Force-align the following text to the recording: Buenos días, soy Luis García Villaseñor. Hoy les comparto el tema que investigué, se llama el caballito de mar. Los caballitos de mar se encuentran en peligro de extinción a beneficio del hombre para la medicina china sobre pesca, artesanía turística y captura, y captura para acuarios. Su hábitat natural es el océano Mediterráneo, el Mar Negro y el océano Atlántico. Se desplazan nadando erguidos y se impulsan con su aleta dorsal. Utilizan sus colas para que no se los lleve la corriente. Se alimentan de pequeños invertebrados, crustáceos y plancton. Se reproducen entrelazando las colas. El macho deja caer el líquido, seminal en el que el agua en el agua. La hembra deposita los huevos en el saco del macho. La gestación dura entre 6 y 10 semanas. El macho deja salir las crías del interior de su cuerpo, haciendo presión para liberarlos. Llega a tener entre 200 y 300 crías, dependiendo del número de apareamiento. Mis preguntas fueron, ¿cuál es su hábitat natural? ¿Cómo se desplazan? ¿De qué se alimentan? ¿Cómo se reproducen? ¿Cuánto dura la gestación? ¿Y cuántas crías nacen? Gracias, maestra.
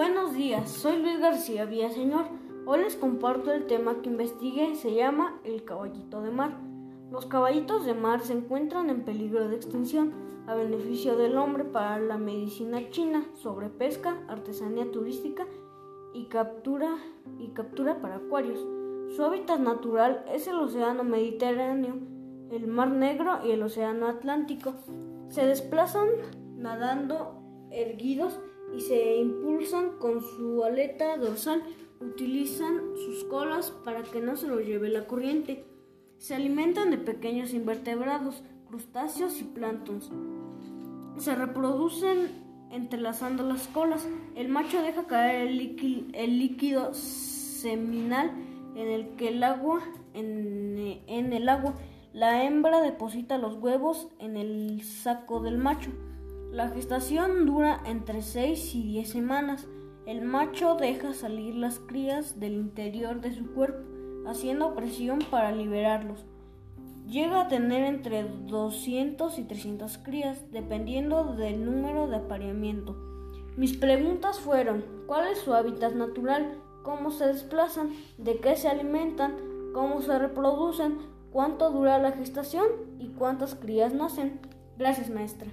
Buenos 0.00 0.32
días, 0.32 0.70
soy 0.70 0.96
Luis 0.96 1.20
García 1.20 1.66
Villaseñor. 1.66 2.24
Hoy 2.64 2.80
les 2.80 2.96
comparto 2.96 3.52
el 3.52 3.66
tema 3.66 4.00
que 4.00 4.08
investigué, 4.08 4.74
se 4.74 4.94
llama 4.94 5.38
el 5.44 5.62
caballito 5.62 6.22
de 6.22 6.30
mar. 6.30 6.56
Los 7.10 7.26
caballitos 7.26 7.84
de 7.84 7.92
mar 7.92 8.22
se 8.22 8.32
encuentran 8.32 8.88
en 8.88 9.04
peligro 9.04 9.46
de 9.46 9.56
extinción 9.56 10.14
a 10.46 10.54
beneficio 10.54 11.18
del 11.18 11.36
hombre 11.36 11.64
para 11.64 11.98
la 11.98 12.16
medicina 12.16 12.88
china 12.88 13.26
sobre 13.34 13.68
pesca, 13.68 14.16
artesanía 14.26 14.90
turística 14.90 15.44
y 16.14 16.28
captura, 16.28 16.96
y 17.38 17.48
captura 17.48 18.00
para 18.00 18.16
acuarios. 18.16 18.66
Su 19.14 19.22
hábitat 19.22 19.60
natural 19.60 20.24
es 20.32 20.48
el 20.48 20.56
océano 20.56 21.04
Mediterráneo, 21.04 21.96
el 22.50 22.68
Mar 22.68 22.90
Negro 22.90 23.40
y 23.44 23.50
el 23.50 23.62
océano 23.62 24.06
Atlántico. 24.06 24.72
Se 25.28 25.44
desplazan 25.44 26.08
nadando 26.56 27.34
erguidos 27.70 28.40
y 28.76 28.80
se 28.80 29.16
impulsan 29.16 29.98
con 29.98 30.20
su 30.20 30.64
aleta 30.64 31.16
dorsal. 31.16 31.62
Utilizan 32.00 32.80
sus 32.96 33.24
colas 33.24 33.70
para 33.84 34.02
que 34.02 34.20
no 34.20 34.36
se 34.36 34.48
los 34.48 34.64
lleve 34.64 34.88
la 34.88 35.06
corriente. 35.06 35.64
Se 36.18 36.34
alimentan 36.34 36.90
de 36.90 36.98
pequeños 36.98 37.52
invertebrados, 37.52 38.42
crustáceos 38.68 39.40
y 39.40 39.44
plancton. 39.44 40.00
Se 41.18 41.34
reproducen 41.34 42.30
entrelazando 42.70 43.42
las 43.42 43.68
colas. 43.68 44.08
El 44.34 44.48
macho 44.48 44.80
deja 44.82 45.06
caer 45.06 45.48
el 45.48 46.38
líquido, 46.38 46.94
seminal 46.94 48.30
en 48.76 48.88
el 48.88 49.16
que 49.16 49.28
el 49.28 49.42
agua 49.42 49.82
en 50.14 51.32
el 51.32 51.48
agua. 51.48 51.74
La 52.12 52.44
hembra 52.44 52.80
deposita 52.80 53.38
los 53.38 53.56
huevos 53.56 54.08
en 54.18 54.36
el 54.36 54.82
saco 54.82 55.40
del 55.40 55.58
macho. 55.58 55.90
La 56.52 56.68
gestación 56.68 57.46
dura 57.46 57.80
entre 57.86 58.22
6 58.22 58.74
y 58.74 58.82
10 58.82 59.08
semanas. 59.08 59.68
El 60.04 60.22
macho 60.22 60.74
deja 60.74 61.14
salir 61.14 61.54
las 61.54 61.78
crías 61.78 62.40
del 62.40 62.54
interior 62.54 63.20
de 63.20 63.32
su 63.32 63.52
cuerpo, 63.52 63.84
haciendo 64.26 64.74
presión 64.74 65.20
para 65.30 65.52
liberarlos. 65.52 66.24
Llega 67.06 67.42
a 67.42 67.48
tener 67.48 67.84
entre 67.84 68.24
200 68.24 69.38
y 69.38 69.44
300 69.44 69.98
crías, 69.98 70.50
dependiendo 70.50 71.36
del 71.36 71.64
número 71.64 72.08
de 72.08 72.16
apareamiento. 72.16 72.96
Mis 73.56 73.76
preguntas 73.76 74.40
fueron, 74.40 74.84
¿cuál 75.06 75.28
es 75.28 75.38
su 75.38 75.54
hábitat 75.54 75.92
natural? 75.94 76.58
¿Cómo 76.82 77.12
se 77.12 77.28
desplazan? 77.28 77.90
¿De 78.18 78.40
qué 78.40 78.56
se 78.56 78.68
alimentan? 78.68 79.36
¿Cómo 79.72 80.02
se 80.02 80.18
reproducen? 80.18 80.98
¿Cuánto 81.30 81.70
dura 81.70 81.98
la 81.98 82.10
gestación? 82.10 82.66
¿Y 82.98 83.10
cuántas 83.10 83.54
crías 83.54 83.94
nacen? 83.94 84.40
Gracias, 84.76 85.10
maestra. 85.10 85.52